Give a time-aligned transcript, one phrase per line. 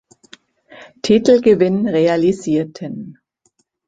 [1.03, 3.19] Titelgewinn realisierten.